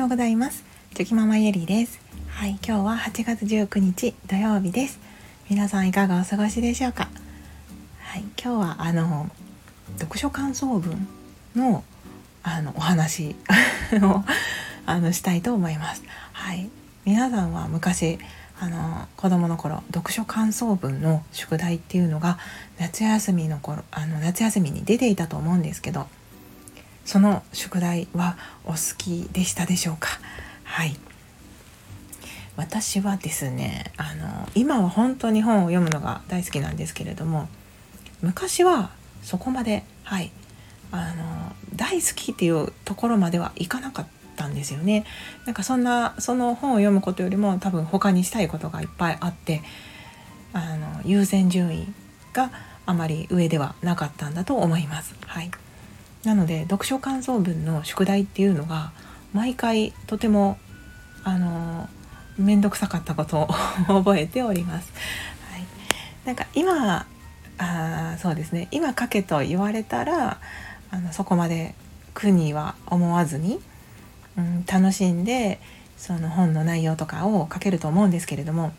[0.00, 0.64] ようございます。
[0.94, 2.00] チョキママゆりです。
[2.30, 4.98] はい今日は8月19日土曜日です。
[5.50, 7.10] 皆さんいかがお過ごしでしょうか？
[7.98, 9.28] はい今日はあの
[9.98, 11.06] 読書感想文
[11.54, 11.84] の
[12.42, 13.36] あのお話
[14.00, 14.24] を
[14.86, 16.02] あのしたいと思います。
[16.32, 16.70] はい
[17.04, 18.18] 皆さんは昔
[18.58, 22.38] あの子供の頃読書感想文の宿題っていうのが
[22.78, 26.06] 夏休みの頃あの夏休みに出ていたと思うんですけど
[27.10, 30.10] その宿題はお好きでしたでしょうか？
[30.62, 30.96] はい。
[32.56, 37.48] 私はですねあの今は本当に本を読むのが大好きなんですけれども
[38.22, 38.90] 昔は
[39.24, 40.30] そこまではい
[40.92, 45.04] あの大好きっていうところまではいかなかったんですよね。
[45.46, 49.62] なんかそんなその本を読むことよりも多分他にしたいことがいっぱいあって
[50.52, 51.92] あの優先順位
[52.32, 52.52] が
[52.86, 55.16] あまり上ではなかったんだと思います。
[55.26, 55.50] はい。
[56.24, 58.92] なので読書感想文の宿題っていうのが
[59.32, 60.58] 毎回とても
[61.24, 61.88] あの
[62.38, 63.48] 面倒くさかったことを
[64.02, 64.92] 覚えております。
[65.50, 65.64] はい、
[66.24, 67.06] なんか今
[67.58, 68.68] あそうですね。
[68.70, 70.38] 今書けと言われたら
[70.90, 71.74] あのそこまで
[72.14, 73.60] 苦には思わずに、
[74.36, 75.60] うん、楽しんで
[75.96, 78.72] その本の内容とかを書けると思うんですけれども、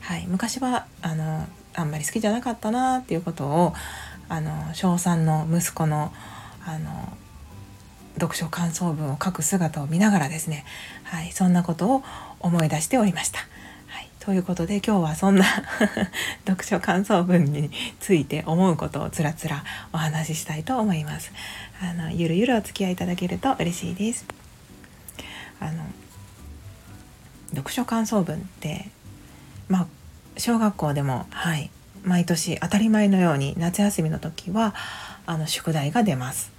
[0.00, 3.74] はい、昔はあのあんまり好きじゃなかったなっていうことを
[4.28, 6.12] あの小3の息子の
[6.66, 7.12] あの
[8.14, 10.64] 読書感想文を書く姿を見ながらですね、
[11.02, 12.02] はい、そんなことを
[12.40, 13.40] 思い出しておりました。
[13.88, 15.44] はい、ということで今日はそんな
[16.46, 21.32] 読書感想文について思うことをつらつらお話ししたいと思います。
[21.82, 24.24] あのゆるゆるお付き合いいただけると嬉しいです。
[25.60, 25.84] あの
[27.50, 28.90] 読書感想文って
[29.68, 29.86] まあ
[30.36, 31.70] 小学校でもはい
[32.04, 34.74] 毎年当たり前のように夏休みの時は
[35.26, 36.52] あの宿題が出ます。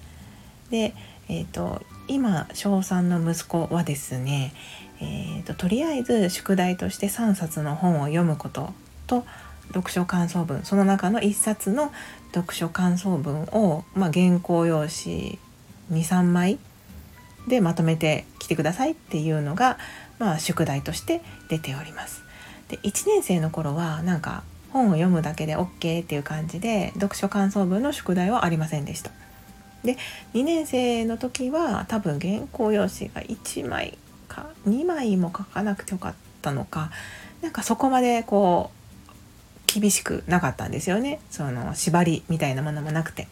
[0.70, 0.94] で、
[1.28, 4.52] えーと、今小3の息子はですね、
[5.00, 8.72] えーと、とりあえず宿題として3冊の本を読むこと
[9.06, 9.24] と
[9.68, 11.92] 読書感想文その中の1冊の
[12.32, 15.38] 読書感想文を、まあ、原稿用紙
[15.92, 16.58] 23枚
[17.48, 19.78] でまとめてきてくださいっていうのが、
[20.18, 22.22] まあ、宿題として出ております。
[22.68, 24.42] で1年生の頃はなんか
[24.76, 29.10] 本を読むだけで OK っていう感じで読書感想文の宿題はありませんでした。
[29.82, 29.96] で
[30.34, 33.96] 2年生の時は多分原稿用紙が1枚
[34.28, 36.90] か2枚も書かなくてよかったのか
[37.40, 43.28] なんかそこまでこう厳しくなかったんですよねその縛りみたいなものもなくて。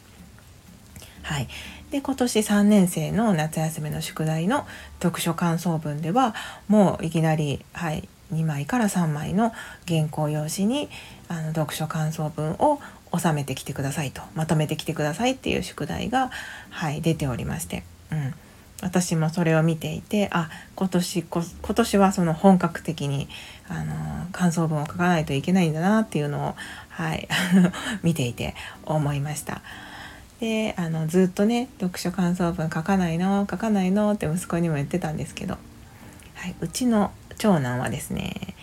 [1.22, 1.48] はい、
[1.90, 4.66] で今年3年生の夏休みの宿題の
[5.02, 6.34] 読書感想文では
[6.68, 9.52] もういきなり、はい、2枚から3枚の
[9.86, 10.88] 原稿用紙に
[11.28, 12.80] あの読書感想文を
[13.16, 16.30] 収めてきてくださいとまとめてきてくださいっていう宿題が、
[16.70, 18.34] はい、出ておりまして、うん、
[18.82, 21.42] 私もそれを見ていてあ今年今
[21.74, 23.28] 年はその本格的に
[23.68, 26.54] あの感想文を書かないといけないんだなっていうのを、
[26.90, 27.28] はい、
[28.02, 29.62] 見ていて思いました。
[30.40, 35.56] であのずっとね読書感想文書かないの書かないのって息子にも言ってたんですけど、
[36.34, 38.54] はい、うちの長男はですね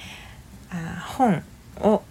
[0.71, 1.43] あ本
[1.77, 2.01] を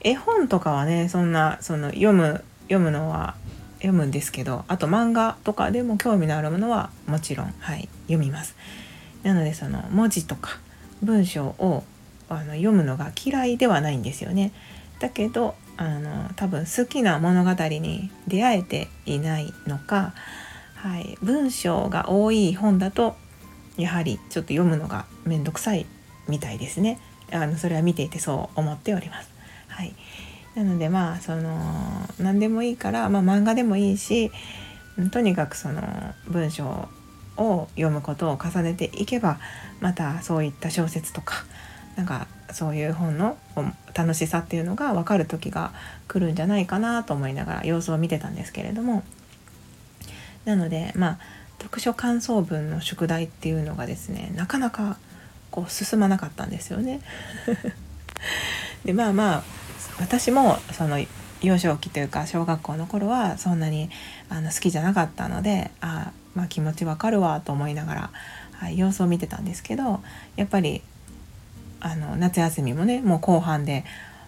[0.00, 3.34] 絵本とかはねそんなその読む読むのは
[3.78, 8.56] 読むんですけどあと漫画とかでも興味のあるものはもちろん、はい、読みます。
[9.22, 10.58] なのでその文字とか
[11.02, 11.84] 文章を
[12.28, 14.52] あの読むのが嫌いではないんですよね。
[14.98, 20.12] だけどあの多分好きな物語に出会えていないのか、
[20.74, 23.16] はい、文章が多い本だと
[23.78, 25.86] やはりちょっと読むのが面倒くさい
[26.30, 26.98] みたいですね。
[27.32, 29.30] あのそれは見ていてそう思っております。
[29.68, 29.94] はい、
[30.54, 34.30] なのでまあその何でもいいから、まあ、漫画でもいいし
[35.12, 35.82] とにかくその
[36.28, 36.88] 文章
[37.36, 39.38] を読むことを重ねていけば
[39.80, 41.44] またそういった小説とか
[41.96, 43.36] なんかそういう本の
[43.94, 45.72] 楽しさっていうのが分かる時が
[46.08, 49.02] 来るんじゃないかなと思いながら様子を見てたんですけれども
[50.44, 51.18] なのでまあ
[51.60, 54.98] 読書感想文の宿題っていうのがですねなかなか
[55.50, 57.00] こう進まなかったんですよね。
[58.84, 59.42] でまあまあ
[60.00, 60.98] 私もその
[61.42, 63.90] 幼少期というか小学校の頃はそんなに
[64.28, 68.10] あの好きじゃなかったのであまあ気持ちわかるわと思いながら、
[68.52, 70.00] はい、様子を見てたんですけど
[70.36, 70.82] やっぱり
[71.80, 73.84] あの夏休みもねもう後半で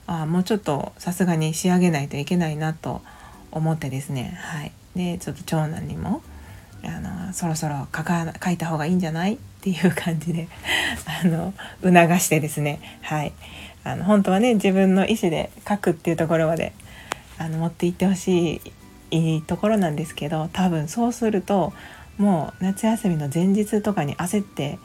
[0.07, 3.03] あもうちょっとさすがに仕上げないといけないなと
[3.51, 6.23] 思ってですね、はい、でちょっと長男にも
[6.85, 10.49] あのそろそろ書か書いた方がいいんじゃないていう感じで
[11.23, 12.81] あの促してですね。
[13.03, 13.33] はい。
[13.85, 16.73] あの本当はね自分の意思で書くっていうところまで
[17.39, 18.61] あの持っていってほし
[19.11, 21.73] いところなんですけど多分そうすると
[22.19, 24.79] もう夏休みの前日とかに焦って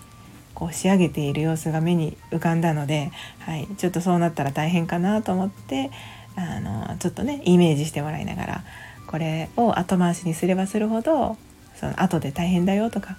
[0.55, 5.91] こう仕上げている様子が目に浮かんだので、はい、ちょっとそうなったら大変かなと思って
[6.35, 8.63] あのちょっとねイメージしてもらいながら
[9.05, 11.37] これを後回しにすればするほど
[11.75, 13.17] その後で大変だよとか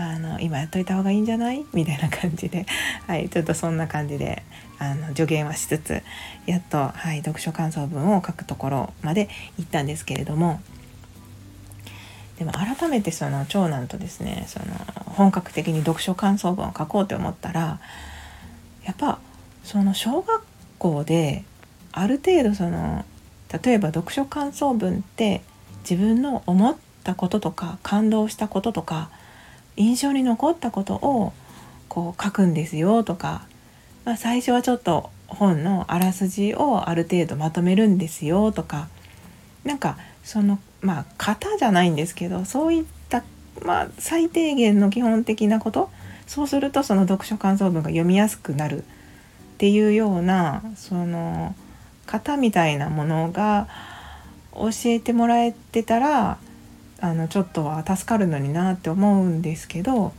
[0.00, 1.64] あの今やっといた方がいいんじゃない？
[1.72, 2.66] みたいな感じで、
[3.06, 4.42] はい、ちょっとそんな感じで
[4.78, 6.02] あの助言はしつつ
[6.46, 10.60] やっと、はい、読書感想文を書くところまで行ったんですけれども。
[12.38, 14.64] でも改めてその長男とですねその
[15.04, 17.78] 本格的に読書感想文を書こうと思ったら
[18.82, 19.18] やっぱ
[19.62, 20.42] その小学
[20.78, 21.44] 校で
[21.92, 23.04] ある程度その
[23.62, 25.42] 例えば読書感想文って
[25.82, 29.10] 自分の思ったこととか感動したこととか
[29.80, 31.32] 印象に残ったことを
[31.88, 33.46] こう書くんですよとか、
[34.04, 38.88] まあ、最初はちょっと本のあらすじをある程度まとめるんですよとか
[39.64, 43.24] なんかそのまあ型じゃないんですけどそういった、
[43.64, 45.90] まあ、最低限の基本的なこと
[46.26, 48.82] そうするとその読書感想文が読みやすくなるっ
[49.58, 51.54] ていうようなその
[52.06, 53.68] 型みたいなものが
[54.52, 56.38] 教えてもらえてたら
[57.00, 60.12] あのちょっとは助かるのになって思うんですけど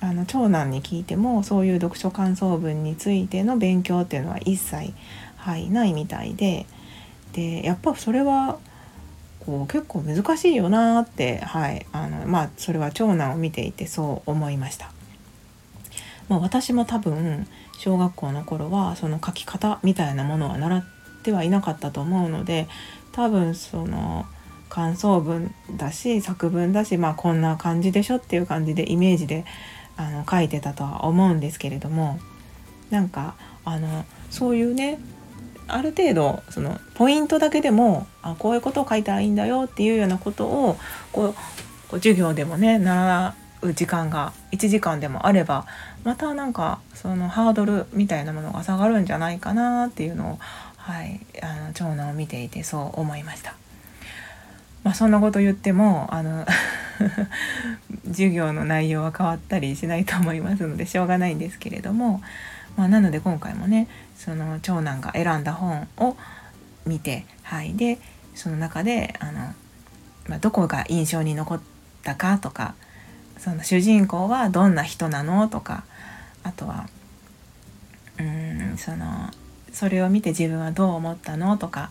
[0.00, 4.92] あの長男に聞いてもそういう読書感想文についての勉強っていうのは一切、
[5.36, 6.66] はい、ないみたいで
[7.32, 8.58] でやっぱそれは
[9.44, 14.92] こう結構難しいよなって、はいあのまあ、それは長男を見ていてそう思いました。
[16.28, 17.46] まあ、私も多分
[17.78, 20.84] 小学校の頃はその書き方みたいなものは習っ
[21.22, 22.66] てはいなかったと思うので
[23.12, 24.24] 多分その
[24.74, 29.44] 感想文だし作文だしまあこんな感じでしょっていう感じでイメージで
[29.96, 32.18] あの書いてたとは思うんですけれども
[32.90, 34.98] なんかあのそういうね
[35.68, 40.76] ある程度そのポイントだけでもあこういうことを書いたらいいんだよっていうようなことを
[41.12, 41.36] こうこ
[41.92, 45.66] う授業でもね習う時間が1時間でもあれば
[46.02, 50.38] またなんかそのハードルみたいなものが下がるんじゃないかなっていうのを、
[50.76, 53.54] はい、あの長男を見ていてそう思いました。
[54.84, 56.46] まあ、そんなこと言ってもあの
[58.06, 62.22] 授業の内容は変わったりしないと思いますのでしょうがないんですけれども、
[62.76, 66.16] まあ、なので今回もねその長男が選んだ本を
[66.86, 67.98] 見て、はい、で
[68.34, 69.54] その中であの、
[70.28, 71.60] まあ、どこが印象に残っ
[72.02, 72.74] たかとか
[73.38, 75.84] その主人公はどんな人なのとか
[76.42, 76.86] あとは
[78.18, 79.30] うんその
[79.72, 81.90] それを見て自分はどう思ったのとか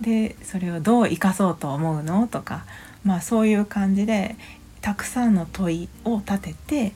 [0.00, 2.26] でそれをどう生かそうと思うの？
[2.26, 2.64] とか
[3.04, 4.36] まあそういう感じで
[4.80, 6.92] たくさんの問いを立てて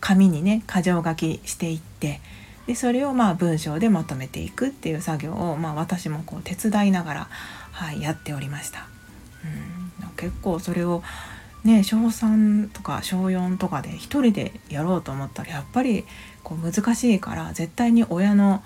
[0.00, 2.20] 紙にね箇条書きしていって
[2.66, 7.28] でそれをまあ文章でまとめていくっていう作業を、まあ、私もこう手伝いながら、
[7.72, 8.86] はい、やっておりました。
[9.44, 11.02] うん、結構それを
[11.64, 16.04] ね小3とか小4とかで一人でやろうと思ったらやっぱり
[16.44, 18.62] こう難しいから絶対に親の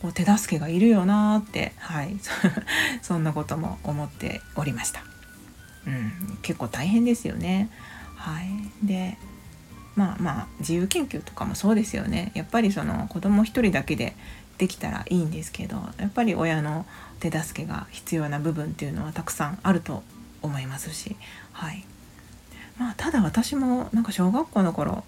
[0.00, 2.16] こう手助けがいるよなって、はい、
[3.02, 5.02] そんなことも思っておりました。
[5.86, 7.68] うん、結構大変ですよね。
[8.16, 9.18] はい、で
[9.96, 12.32] まあまあ自由研究とかもそうですよね。
[12.34, 14.16] やっぱりその子供一人だけで
[14.58, 16.86] できたらいいんですけどやっぱり親の
[17.18, 20.02] 手助けが必要な部分っていうのはたくさんあると
[20.42, 21.16] 思いますし
[21.52, 21.84] はい。
[22.78, 25.04] まあただ私もなんか小学校の頃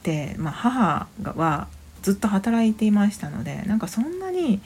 [0.00, 1.68] って、まあ、母は
[2.02, 4.60] ずっと働いていましたのでなんかそんなに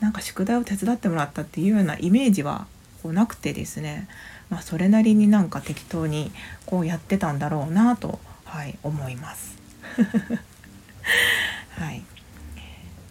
[0.00, 2.66] なんか宿題を手伝ってもらったっていうようなイメージは
[3.02, 4.08] こうなくてですね、
[4.48, 6.32] まあ、それなりになんか適当に
[6.66, 9.56] こうやってたんだろうなとはい思います。
[11.76, 12.02] はい。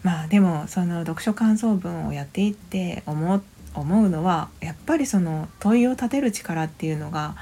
[0.03, 3.41] まあでもその読書感想文をやっていって思
[3.74, 7.36] 思うのはやっぱりその問いを立てる力っていうのが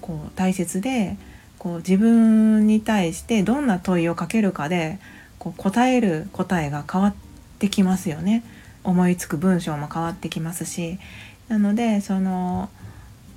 [0.00, 1.16] こう大切で
[1.58, 4.98] こう自分に対してどんな問いをかけるかで
[5.42, 7.14] こう答える答えが変わっ
[7.58, 8.44] てきますよね
[8.84, 11.00] 思いつく文章も変わってきますし
[11.48, 12.70] なのでその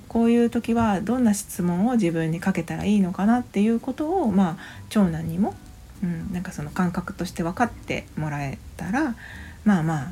[0.07, 4.57] こういう時はどんな質問を自分にかけたらいいのかなっていうことを、まあ、
[4.89, 5.55] 長男にも、
[6.03, 9.15] うん、なんかその感覚として分かってもらえたら
[9.63, 10.11] まあまあ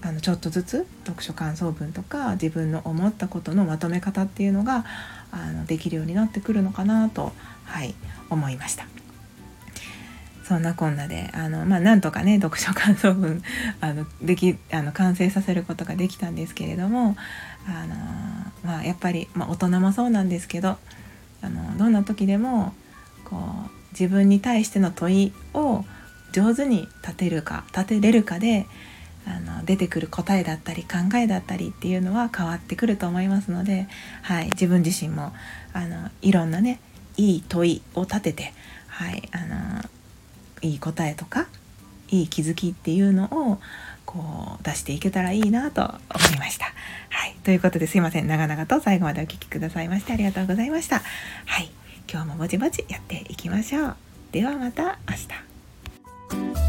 [0.00, 4.86] あのちょっとずつ読書感想文とか自分の思ったことのまとめ方っていうのが
[5.30, 7.32] あのできるようになってくるのかなと、
[7.64, 7.94] はい、
[8.30, 8.86] 思いました。
[10.44, 13.42] そんなこんなであの、まあ、なんとかね読書感想文
[13.80, 17.16] あのできあの完成させることができたんですけれども
[17.66, 17.94] あの
[18.64, 20.76] まあ、やっぱり、まあ、大人もそうなんですけど
[21.42, 22.74] あのどんな時でも
[23.24, 25.84] こう自分に対しての問いを
[26.32, 28.66] 上手に立てるか立てれるかで
[29.26, 33.86] あの出てくる答えだったり考えだったりっていうのは変わってくると思いますので、
[34.22, 35.32] はい、自分自身も
[35.72, 36.80] あのいろんなね
[37.16, 38.52] いい問いを立てて、
[38.88, 39.88] はいあの
[40.64, 41.46] いい答えとか
[42.08, 43.58] いい気づきっていうのを
[44.04, 45.90] こう出していけたらいいなと思
[46.34, 46.66] いました。
[47.10, 51.00] はい、ということですいません長々と最後までお聴きくださいましてありがとうございました。
[51.46, 51.70] はい
[52.10, 53.96] 今日もぼちぼちやっていきましょう。
[54.32, 55.14] ではまた明
[56.58, 56.63] 日。